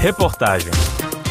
[0.00, 0.70] Reportagem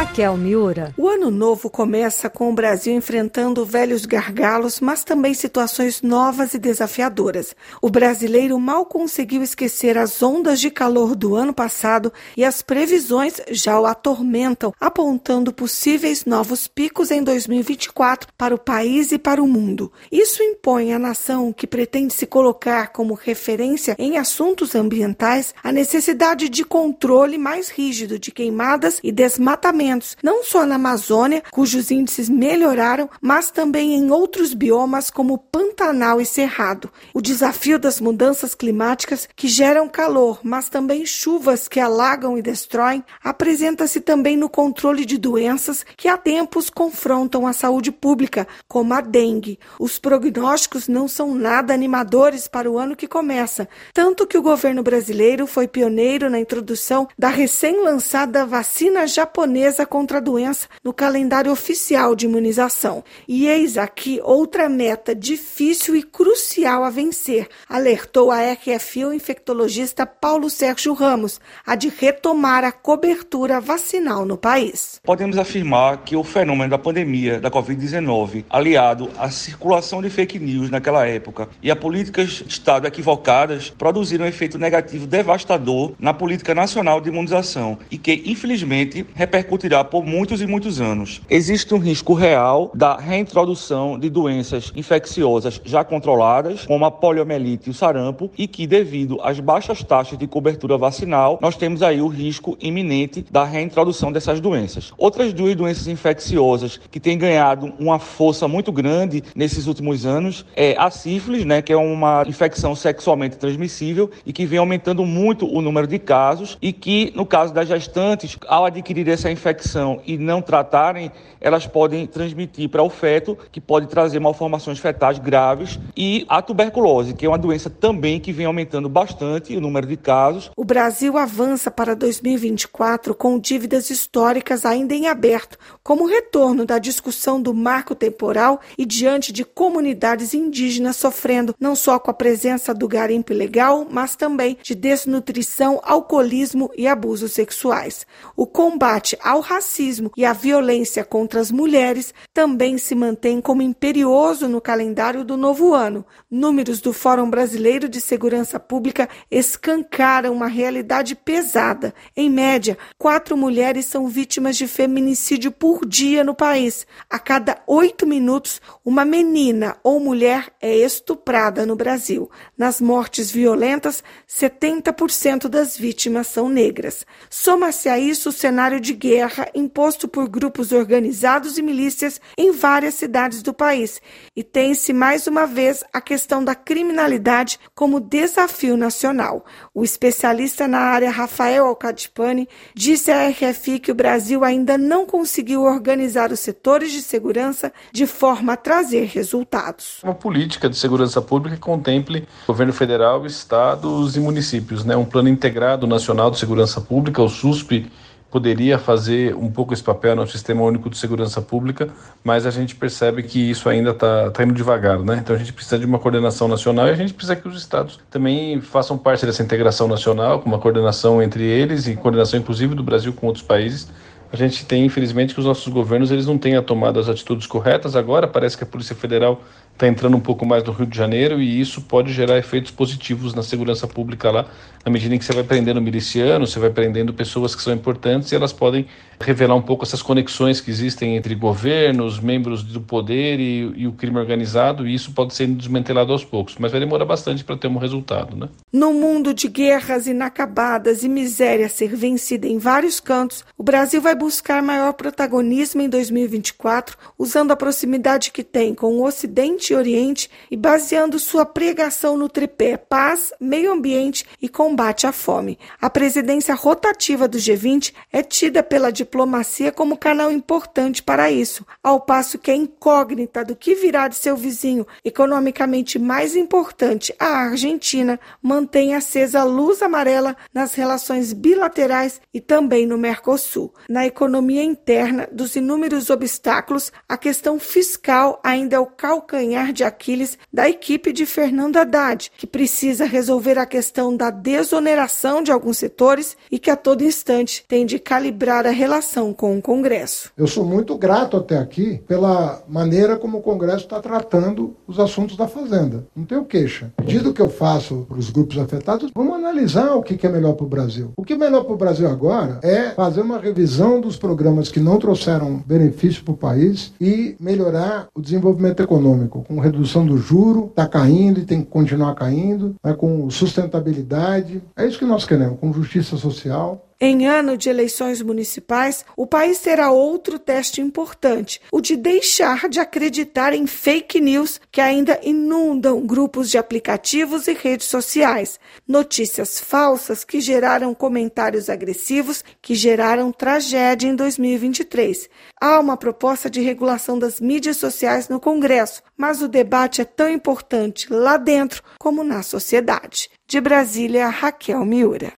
[0.00, 0.94] Raquel Miura.
[0.96, 6.58] O ano novo começa com o Brasil enfrentando velhos gargalos, mas também situações novas e
[6.58, 7.54] desafiadoras.
[7.82, 13.42] O brasileiro mal conseguiu esquecer as ondas de calor do ano passado e as previsões
[13.50, 19.46] já o atormentam, apontando possíveis novos picos em 2024 para o país e para o
[19.46, 19.92] mundo.
[20.10, 26.48] Isso impõe à nação que pretende se colocar como referência em assuntos ambientais a necessidade
[26.48, 29.89] de controle mais rígido de queimadas e desmatamento
[30.22, 36.26] não só na Amazônia, cujos índices melhoraram, mas também em outros biomas como Pantanal e
[36.26, 36.90] Cerrado.
[37.14, 43.04] O desafio das mudanças climáticas que geram calor, mas também chuvas que alagam e destroem,
[43.22, 49.00] apresenta-se também no controle de doenças que há tempos confrontam a saúde pública, como a
[49.00, 49.58] dengue.
[49.78, 54.82] Os prognósticos não são nada animadores para o ano que começa, tanto que o governo
[54.82, 61.52] brasileiro foi pioneiro na introdução da recém-lançada vacina japonesa defesa contra a doença no calendário
[61.52, 63.04] oficial de imunização.
[63.26, 70.04] E eis aqui outra meta difícil e crucial a vencer, alertou a RFI o infectologista
[70.04, 75.00] Paulo Sérgio Ramos, a de retomar a cobertura vacinal no país.
[75.04, 80.70] Podemos afirmar que o fenômeno da pandemia da Covid-19, aliado à circulação de fake news
[80.70, 86.54] naquela época e a políticas de Estado equivocadas, produziram um efeito negativo devastador na política
[86.54, 91.20] nacional de imunização e que, infelizmente, repercute repercutirá por muitos e muitos anos.
[91.28, 97.70] Existe um risco real da reintrodução de doenças infecciosas já controladas, como a poliomielite e
[97.70, 102.08] o sarampo, e que, devido às baixas taxas de cobertura vacinal, nós temos aí o
[102.08, 104.92] risco iminente da reintrodução dessas doenças.
[104.96, 110.74] Outras duas doenças infecciosas que têm ganhado uma força muito grande nesses últimos anos é
[110.78, 115.60] a sífilis, né, que é uma infecção sexualmente transmissível e que vem aumentando muito o
[115.60, 120.16] número de casos e que, no caso das gestantes, ao adquirir essa infecção, infecção e
[120.16, 126.24] não tratarem, elas podem transmitir para o feto, que pode trazer malformações fetais graves, e
[126.28, 130.50] a tuberculose, que é uma doença também que vem aumentando bastante o número de casos.
[130.56, 137.40] O Brasil avança para 2024 com dívidas históricas ainda em aberto, como retorno da discussão
[137.40, 142.86] do marco temporal e diante de comunidades indígenas sofrendo não só com a presença do
[142.86, 148.06] garimpo ilegal, mas também de desnutrição, alcoolismo e abusos sexuais.
[148.36, 153.62] O combate ao ao racismo e à violência contra as mulheres também se mantém como
[153.62, 156.04] imperioso no calendário do novo ano.
[156.30, 161.94] Números do Fórum Brasileiro de Segurança Pública escancaram uma realidade pesada.
[162.14, 166.86] Em média, quatro mulheres são vítimas de feminicídio por dia no país.
[167.08, 172.30] A cada oito minutos, uma menina ou mulher é estuprada no Brasil.
[172.58, 177.06] Nas mortes violentas, 70% das vítimas são negras.
[177.30, 182.52] Soma-se a isso o cenário de guerra guerra imposto por grupos organizados e milícias em
[182.52, 184.02] várias cidades do país.
[184.36, 189.44] E tem-se mais uma vez a questão da criminalidade como desafio nacional.
[189.72, 195.62] O especialista na área Rafael Alcadipani disse à RFI que o Brasil ainda não conseguiu
[195.62, 200.00] organizar os setores de segurança de forma a trazer resultados.
[200.02, 204.96] Uma política de segurança pública que contemple governo federal, estados e municípios, né?
[204.96, 207.90] Um plano integrado nacional de segurança pública, o SUSP
[208.30, 211.88] poderia fazer um pouco esse papel no Sistema Único de Segurança Pública,
[212.22, 215.18] mas a gente percebe que isso ainda está tá indo devagar, né?
[215.22, 217.98] Então a gente precisa de uma coordenação nacional e a gente precisa que os estados
[218.10, 222.82] também façam parte dessa integração nacional, com uma coordenação entre eles e coordenação inclusive do
[222.82, 223.88] Brasil com outros países.
[224.32, 227.96] A gente tem, infelizmente, que os nossos governos eles não têm tomado as atitudes corretas.
[227.96, 229.40] Agora parece que a Polícia Federal
[229.80, 233.34] está entrando um pouco mais no Rio de Janeiro e isso pode gerar efeitos positivos
[233.34, 234.46] na segurança pública lá,
[234.84, 238.30] na medida em que você vai prendendo milicianos, você vai prendendo pessoas que são importantes
[238.30, 238.86] e elas podem
[239.18, 243.92] revelar um pouco essas conexões que existem entre governos, membros do poder e, e o
[243.92, 247.68] crime organizado, e isso pode ser desmantelado aos poucos, mas vai demorar bastante para ter
[247.68, 248.36] um resultado.
[248.36, 248.48] Né?
[248.72, 254.14] No mundo de guerras inacabadas e miséria ser vencida em vários cantos, o Brasil vai
[254.14, 260.30] buscar maior protagonismo em 2024, usando a proximidade que tem com o Ocidente e Oriente
[260.50, 265.58] e baseando sua pregação no tripé paz, meio ambiente e combate à fome.
[265.80, 272.00] A presidência rotativa do G20 é tida pela diplomacia como canal importante para isso, ao
[272.00, 278.18] passo que a incógnita do que virá de seu vizinho economicamente mais importante, a Argentina,
[278.42, 283.72] mantém acesa a luz amarela nas relações bilaterais e também no Mercosul.
[283.88, 289.84] Na economia interna, dos inúmeros obstáculos, a questão fiscal ainda é o calcanhar calcanhar de
[289.84, 295.78] Aquiles da equipe de Fernando Haddad, que precisa resolver a questão da desoneração de alguns
[295.78, 300.32] setores e que a todo instante tem de calibrar a relação com o Congresso.
[300.36, 305.36] Eu sou muito grato até aqui pela maneira como o Congresso está tratando os assuntos
[305.36, 306.06] da Fazenda.
[306.16, 306.92] Não tenho queixa.
[306.96, 310.66] Pedido que eu faço para os grupos afetados, vamos analisar o que é melhor para
[310.66, 311.12] o Brasil.
[311.16, 314.80] O que é melhor para o Brasil agora é fazer uma revisão dos programas que
[314.80, 320.66] não trouxeram benefício para o país e melhorar o desenvolvimento econômico, com redução do juro,
[320.66, 324.62] está caindo e tem que continuar caindo, né, com sustentabilidade.
[324.76, 326.86] É isso que nós queremos, com justiça social.
[327.02, 332.78] Em ano de eleições municipais, o país terá outro teste importante, o de deixar de
[332.78, 338.60] acreditar em fake news que ainda inundam grupos de aplicativos e redes sociais.
[338.86, 345.26] Notícias falsas que geraram comentários agressivos que geraram tragédia em 2023.
[345.58, 350.28] Há uma proposta de regulação das mídias sociais no Congresso, mas o debate é tão
[350.28, 353.30] importante lá dentro como na sociedade.
[353.46, 355.28] De Brasília, Raquel Miura.